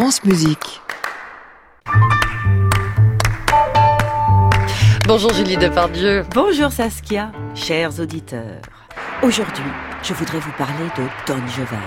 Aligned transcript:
France 0.00 0.22
Musique. 0.22 0.80
Bonjour 5.08 5.32
Julie 5.34 5.56
Depardieu. 5.56 6.22
Bonjour 6.36 6.70
Saskia, 6.70 7.32
chers 7.56 7.98
auditeurs. 7.98 8.62
Aujourd'hui, 9.24 9.64
je 10.04 10.14
voudrais 10.14 10.38
vous 10.38 10.52
parler 10.52 10.84
de 10.96 11.02
Don 11.26 11.44
Giovanni. 11.48 11.82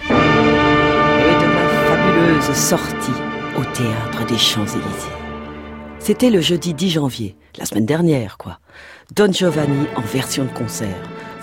Et 0.00 1.34
de 1.34 1.46
ma 1.52 1.68
fabuleuse 1.68 2.56
sortie 2.56 3.20
au 3.58 3.64
théâtre 3.74 4.24
des 4.26 4.38
Champs-Élysées. 4.38 5.12
C'était 5.98 6.30
le 6.30 6.40
jeudi 6.40 6.72
10 6.72 6.88
janvier, 6.88 7.36
la 7.58 7.66
semaine 7.66 7.84
dernière, 7.84 8.38
quoi. 8.38 8.60
Don 9.14 9.30
Giovanni 9.30 9.86
en 9.94 10.00
version 10.00 10.44
de 10.44 10.50
concert. 10.52 10.96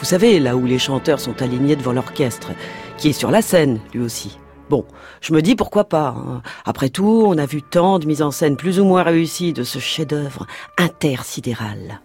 Vous 0.05 0.11
savez, 0.11 0.39
là 0.39 0.55
où 0.55 0.67
les 0.67 0.77
chanteurs 0.77 1.19
sont 1.19 1.41
alignés 1.41 1.75
devant 1.75 1.91
l'orchestre, 1.91 2.51
qui 2.95 3.09
est 3.09 3.11
sur 3.11 3.31
la 3.31 3.41
scène, 3.41 3.79
lui 3.91 4.01
aussi. 4.01 4.37
Bon, 4.69 4.85
je 5.19 5.33
me 5.33 5.41
dis 5.41 5.55
pourquoi 5.55 5.85
pas. 5.85 6.09
hein. 6.15 6.43
Après 6.63 6.89
tout, 6.89 7.23
on 7.25 7.39
a 7.39 7.47
vu 7.47 7.63
tant 7.63 7.97
de 7.97 8.05
mises 8.05 8.21
en 8.21 8.29
scène 8.29 8.55
plus 8.55 8.79
ou 8.79 8.85
moins 8.85 9.01
réussies 9.01 9.51
de 9.51 9.63
ce 9.63 9.79
chef-d'œuvre 9.79 10.45
intersidéral. 10.77 12.01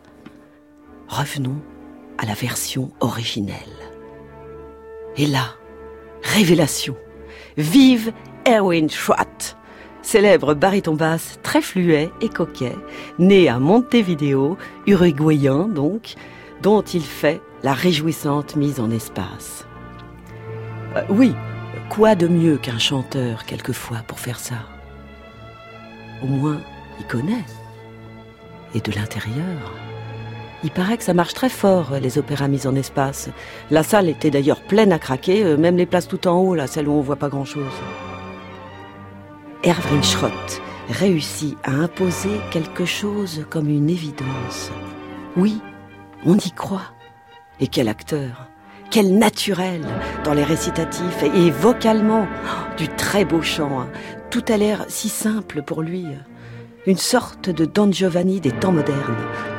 Revenons 1.09 1.59
à 2.17 2.25
la 2.25 2.33
version 2.33 2.91
originelle. 3.01 3.59
Et 5.19 5.27
là, 5.27 5.57
révélation. 6.23 6.97
Vive 7.59 8.15
Erwin 8.49 8.89
Schwatt, 8.89 9.59
célèbre 10.01 10.55
baryton 10.55 10.95
basse 10.95 11.39
très 11.43 11.61
fluet 11.61 12.11
et 12.23 12.31
coquet, 12.31 12.77
né 13.19 13.51
à 13.51 13.59
Montevideo, 13.59 14.57
uruguayen 14.87 15.69
donc, 15.69 16.15
dont 16.63 16.81
il 16.81 17.03
fait 17.03 17.43
la 17.63 17.73
réjouissante 17.73 18.57
mise 18.57 18.81
en 18.81 18.91
espace. 18.91 19.67
Euh, 20.97 21.03
oui, 21.09 21.35
quoi 21.89 22.15
de 22.15 22.27
mieux 22.27 22.57
qu'un 22.57 22.79
chanteur 22.79 23.45
quelquefois 23.45 23.99
pour 24.07 24.19
faire 24.19 24.39
ça? 24.39 24.57
Au 26.23 26.27
moins, 26.27 26.61
il 26.99 27.07
connaît. 27.07 27.45
Et 28.75 28.81
de 28.81 28.93
l'intérieur 28.93 29.73
il 30.63 30.71
paraît 30.71 30.99
que 30.99 31.05
ça 31.05 31.15
marche 31.15 31.35
très 31.35 31.49
fort, 31.49 31.93
les 32.01 32.19
opéras 32.19 32.49
mis 32.49 32.67
en 32.67 32.75
espace. 32.75 33.31
La 33.71 33.83
salle 33.83 34.09
était 34.09 34.31
d'ailleurs 34.31 34.61
pleine 34.61 34.93
à 34.93 34.99
craquer, 34.99 35.43
euh, 35.43 35.57
même 35.57 35.77
les 35.77 35.87
places 35.87 36.09
tout 36.09 36.29
en 36.29 36.39
haut, 36.39 36.55
là, 36.55 36.67
celles 36.67 36.89
où 36.89 36.93
on 36.93 37.01
voit 37.01 37.17
pas 37.17 37.29
grand-chose. 37.29 37.65
Erwin 39.65 40.03
Schrott 40.03 40.63
réussit 40.91 41.57
à 41.65 41.71
imposer 41.71 42.41
quelque 42.51 42.85
chose 42.85 43.47
comme 43.49 43.69
une 43.69 43.89
évidence. 43.89 44.71
Oui, 45.37 45.61
on 46.27 46.37
y 46.37 46.51
croit. 46.51 46.93
Et 47.61 47.69
quel 47.69 47.89
acteur 47.89 48.49
Quel 48.91 49.19
naturel 49.19 49.83
dans 50.25 50.33
les 50.33 50.45
récitatifs 50.45 51.23
et, 51.23 51.51
vocalement 51.51 52.27
Du 52.77 52.89
très 52.89 53.25
beau 53.25 53.43
chant. 53.43 53.81
hein. 53.81 53.89
Tout 54.31 54.45
a 54.49 54.57
l'air 54.57 54.85
si 54.89 55.09
simple 55.09 55.63
pour 55.63 55.83
lui. 55.83 56.07
Une 56.87 56.97
sorte 56.97 57.51
de 57.51 57.65
Don 57.67 57.93
Giovanni 57.93 58.41
des 58.41 58.53
temps 58.53 58.73
modernes. 58.73 59.17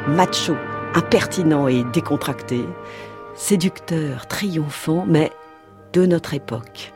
Macho, 0.08 0.56
impertinent 0.96 1.68
et 1.68 1.84
décontracté. 1.94 2.66
Séducteur, 3.36 4.28
triomphant, 4.28 5.06
mais 5.08 5.32
de 5.94 6.06
notre 6.06 6.34
époque. 6.34 6.94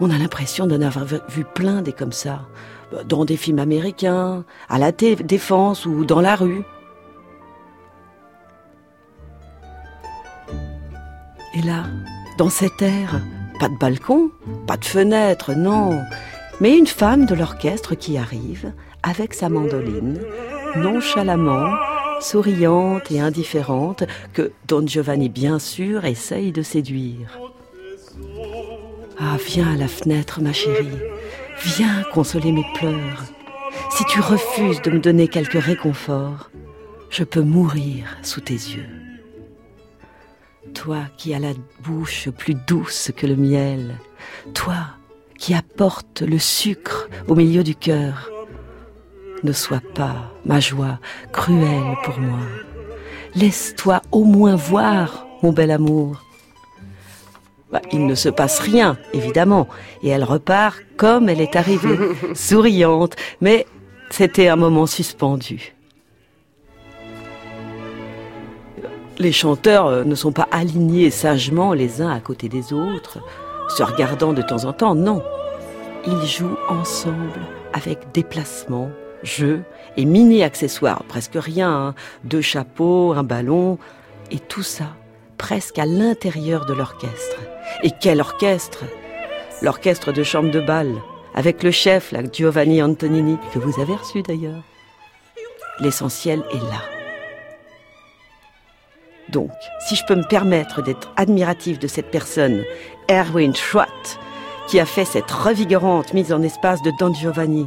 On 0.00 0.10
a 0.10 0.18
l'impression 0.18 0.66
d'en 0.66 0.80
avoir 0.80 1.04
vu 1.04 1.44
plein 1.44 1.82
des 1.82 1.92
comme 1.92 2.12
ça, 2.12 2.42
dans 3.06 3.24
des 3.24 3.36
films 3.36 3.58
américains, 3.58 4.44
à 4.68 4.78
la 4.78 4.92
défense 4.92 5.86
ou 5.86 6.04
dans 6.04 6.20
la 6.20 6.34
rue. 6.34 6.62
Et 11.60 11.62
là, 11.62 11.84
dans 12.38 12.48
cet 12.48 12.80
air, 12.80 13.20
pas 13.58 13.68
de 13.68 13.76
balcon, 13.76 14.30
pas 14.66 14.78
de 14.78 14.84
fenêtre, 14.86 15.52
non, 15.52 16.00
mais 16.58 16.78
une 16.78 16.86
femme 16.86 17.26
de 17.26 17.34
l'orchestre 17.34 17.94
qui 17.94 18.16
arrive 18.16 18.72
avec 19.02 19.34
sa 19.34 19.50
mandoline, 19.50 20.18
nonchalamment, 20.76 21.74
souriante 22.18 23.10
et 23.10 23.20
indifférente, 23.20 24.04
que 24.32 24.52
Don 24.68 24.86
Giovanni, 24.86 25.28
bien 25.28 25.58
sûr, 25.58 26.06
essaye 26.06 26.50
de 26.50 26.62
séduire. 26.62 27.38
Ah, 29.18 29.36
viens 29.46 29.74
à 29.74 29.76
la 29.76 29.88
fenêtre, 29.88 30.40
ma 30.40 30.54
chérie. 30.54 30.88
Viens 31.62 32.04
consoler 32.10 32.52
mes 32.52 32.66
pleurs. 32.76 33.24
Si 33.90 34.04
tu 34.06 34.20
refuses 34.20 34.80
de 34.80 34.92
me 34.92 34.98
donner 34.98 35.28
quelque 35.28 35.58
réconfort, 35.58 36.50
je 37.10 37.24
peux 37.24 37.42
mourir 37.42 38.16
sous 38.22 38.40
tes 38.40 38.54
yeux. 38.54 38.99
Toi 40.74 40.98
qui 41.16 41.34
as 41.34 41.38
la 41.38 41.52
bouche 41.82 42.28
plus 42.30 42.54
douce 42.54 43.10
que 43.16 43.26
le 43.26 43.36
miel, 43.36 43.96
toi 44.54 44.76
qui 45.38 45.54
apportes 45.54 46.20
le 46.20 46.38
sucre 46.38 47.08
au 47.28 47.34
milieu 47.34 47.64
du 47.64 47.74
cœur, 47.74 48.30
ne 49.42 49.52
sois 49.52 49.80
pas, 49.94 50.30
ma 50.44 50.60
joie, 50.60 50.98
cruelle 51.32 51.96
pour 52.04 52.18
moi. 52.18 52.40
Laisse-toi 53.34 54.02
au 54.12 54.24
moins 54.24 54.54
voir, 54.54 55.26
mon 55.42 55.52
bel 55.52 55.70
amour. 55.70 56.22
Bah, 57.72 57.80
il 57.92 58.06
ne 58.06 58.14
se 58.14 58.28
passe 58.28 58.58
rien, 58.58 58.98
évidemment, 59.14 59.66
et 60.02 60.08
elle 60.08 60.24
repart 60.24 60.78
comme 60.96 61.28
elle 61.28 61.40
est 61.40 61.56
arrivée, 61.56 61.98
souriante, 62.34 63.16
mais 63.40 63.66
c'était 64.10 64.48
un 64.48 64.56
moment 64.56 64.86
suspendu. 64.86 65.74
Les 69.20 69.32
chanteurs 69.32 69.86
euh, 69.86 70.02
ne 70.02 70.14
sont 70.14 70.32
pas 70.32 70.48
alignés 70.50 71.10
sagement 71.10 71.74
les 71.74 72.00
uns 72.00 72.08
à 72.08 72.20
côté 72.20 72.48
des 72.48 72.72
autres, 72.72 73.18
se 73.68 73.82
regardant 73.82 74.32
de 74.32 74.40
temps 74.40 74.64
en 74.64 74.72
temps, 74.72 74.94
non. 74.94 75.22
Ils 76.06 76.26
jouent 76.26 76.56
ensemble 76.70 77.38
avec 77.74 78.12
déplacement, 78.14 78.88
jeux 79.22 79.62
et 79.98 80.06
mini-accessoires, 80.06 81.04
presque 81.06 81.34
rien, 81.36 81.70
hein. 81.70 81.94
deux 82.24 82.40
chapeaux, 82.40 83.12
un 83.12 83.22
ballon, 83.22 83.76
et 84.30 84.38
tout 84.38 84.62
ça 84.62 84.86
presque 85.36 85.78
à 85.78 85.84
l'intérieur 85.84 86.64
de 86.64 86.72
l'orchestre. 86.72 87.40
Et 87.82 87.90
quel 87.90 88.22
orchestre? 88.22 88.84
L'orchestre 89.60 90.12
de 90.12 90.22
chambre 90.22 90.50
de 90.50 90.60
bal, 90.60 90.94
avec 91.34 91.62
le 91.62 91.70
chef, 91.70 92.12
là, 92.12 92.20
Giovanni 92.32 92.82
Antonini, 92.82 93.36
que 93.52 93.58
vous 93.58 93.82
avez 93.82 93.96
reçu 93.96 94.22
d'ailleurs. 94.22 94.62
L'essentiel 95.78 96.42
est 96.52 96.72
là. 96.72 96.99
Donc, 99.30 99.50
si 99.80 99.96
je 99.96 100.04
peux 100.06 100.14
me 100.14 100.26
permettre 100.26 100.82
d'être 100.82 101.12
admiratif 101.16 101.78
de 101.78 101.86
cette 101.86 102.10
personne, 102.10 102.64
Erwin 103.08 103.54
Schwatt, 103.54 104.18
qui 104.68 104.80
a 104.80 104.86
fait 104.86 105.04
cette 105.04 105.30
revigorante 105.30 106.14
mise 106.14 106.32
en 106.32 106.42
espace 106.42 106.82
de 106.82 106.92
Don 106.98 107.12
Giovanni, 107.12 107.66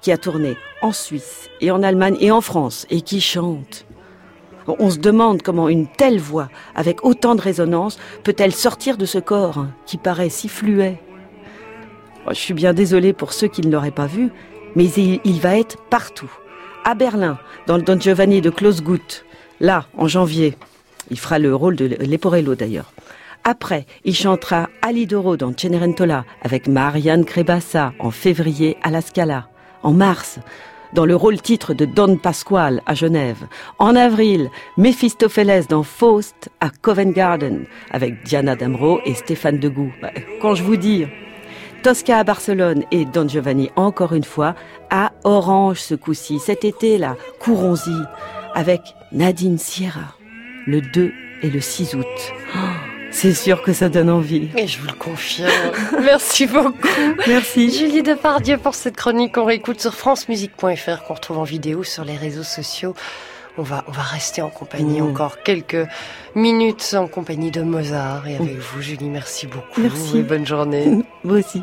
qui 0.00 0.12
a 0.12 0.18
tourné 0.18 0.56
en 0.82 0.92
Suisse 0.92 1.48
et 1.60 1.70
en 1.70 1.82
Allemagne 1.82 2.16
et 2.20 2.30
en 2.30 2.40
France, 2.40 2.86
et 2.90 3.00
qui 3.00 3.20
chante. 3.20 3.86
On 4.66 4.90
se 4.90 4.98
demande 4.98 5.42
comment 5.42 5.68
une 5.68 5.86
telle 5.86 6.18
voix, 6.18 6.48
avec 6.74 7.04
autant 7.04 7.34
de 7.34 7.40
résonance, 7.40 7.98
peut-elle 8.22 8.54
sortir 8.54 8.96
de 8.96 9.04
ce 9.04 9.18
corps 9.18 9.66
qui 9.84 9.98
paraît 9.98 10.30
si 10.30 10.48
fluet. 10.48 11.00
Oh, 12.26 12.30
Je 12.30 12.38
suis 12.38 12.54
bien 12.54 12.72
désolée 12.72 13.12
pour 13.12 13.32
ceux 13.32 13.48
qui 13.48 13.60
ne 13.60 13.70
l'auraient 13.70 13.90
pas 13.90 14.06
vu, 14.06 14.30
mais 14.74 14.86
il, 14.86 15.40
va 15.40 15.58
être 15.58 15.76
partout. 15.90 16.30
À 16.84 16.94
Berlin, 16.94 17.38
dans 17.66 17.76
le 17.76 17.82
Don 17.82 18.00
Giovanni 18.00 18.40
de 18.40 18.50
Klaus 18.50 18.82
Guth, 18.82 19.24
là, 19.60 19.86
en 19.96 20.08
janvier. 20.08 20.56
Il 21.10 21.18
fera 21.18 21.38
le 21.38 21.54
rôle 21.54 21.76
de 21.76 21.86
Leporello 22.04 22.54
d'ailleurs. 22.54 22.92
Après, 23.44 23.84
il 24.04 24.14
chantera 24.14 24.70
Alidoro 24.80 25.36
dans 25.36 25.52
Cenerentola 25.56 26.24
avec 26.42 26.66
Marianne 26.66 27.24
Crebassa 27.26 27.92
en 27.98 28.10
février 28.10 28.78
à 28.82 28.90
la 28.90 29.02
Scala. 29.02 29.48
En 29.82 29.92
mars, 29.92 30.38
dans 30.94 31.04
le 31.04 31.14
rôle 31.14 31.42
titre 31.42 31.74
de 31.74 31.84
Don 31.84 32.16
Pasquale 32.16 32.80
à 32.86 32.94
Genève. 32.94 33.46
En 33.78 33.96
avril, 33.96 34.48
Mephistopheles 34.78 35.66
dans 35.68 35.82
Faust 35.82 36.48
à 36.60 36.70
Covent 36.70 37.12
Garden 37.12 37.66
avec 37.90 38.24
Diana 38.24 38.56
Damro 38.56 39.00
et 39.04 39.14
Stéphane 39.14 39.58
Degout. 39.58 39.92
Bah, 40.00 40.10
Quand 40.40 40.54
je 40.54 40.62
vous 40.62 40.76
dis 40.76 41.04
Tosca 41.82 42.18
à 42.18 42.24
Barcelone 42.24 42.84
et 42.92 43.04
Don 43.04 43.28
Giovanni 43.28 43.70
encore 43.76 44.14
une 44.14 44.24
fois 44.24 44.54
à 44.88 45.12
Orange 45.24 45.80
ce 45.80 45.94
coup-ci, 45.94 46.38
cet 46.38 46.64
été-là, 46.64 47.16
courons-y 47.40 47.94
avec 48.54 48.80
Nadine 49.12 49.58
Sierra 49.58 50.14
le 50.66 50.80
2 50.80 51.12
et 51.42 51.50
le 51.50 51.60
6 51.60 51.94
août. 51.94 52.04
Oh, 52.54 52.58
c'est 53.10 53.34
sûr 53.34 53.62
que 53.62 53.72
ça 53.72 53.88
donne 53.88 54.10
envie. 54.10 54.48
Et 54.56 54.66
je 54.66 54.80
vous 54.80 54.86
le 54.88 54.92
confirme. 54.94 55.50
Merci 56.02 56.46
beaucoup. 56.46 56.76
Merci. 57.26 57.70
Julie 57.70 58.02
Depardieu 58.02 58.58
pour 58.58 58.74
cette 58.74 58.96
chronique 58.96 59.34
qu'on 59.34 59.44
réécoute 59.44 59.80
sur 59.80 59.94
francemusique.fr, 59.94 61.04
qu'on 61.06 61.14
retrouve 61.14 61.38
en 61.38 61.44
vidéo 61.44 61.84
sur 61.84 62.04
les 62.04 62.16
réseaux 62.16 62.42
sociaux. 62.42 62.94
On 63.56 63.62
va, 63.62 63.84
on 63.86 63.92
va 63.92 64.02
rester 64.02 64.42
en 64.42 64.50
compagnie 64.50 65.00
Mmh. 65.00 65.10
encore 65.10 65.42
quelques 65.44 65.86
minutes 66.34 66.96
en 66.98 67.06
compagnie 67.06 67.52
de 67.52 67.62
Mozart. 67.62 68.26
Et 68.26 68.34
avec 68.34 68.58
vous, 68.58 68.82
Julie, 68.82 69.08
merci 69.08 69.46
beaucoup. 69.46 69.80
Merci. 69.80 70.18
Et 70.18 70.22
bonne 70.22 70.44
journée. 70.44 71.04
Vous 71.22 71.36
aussi. 71.36 71.62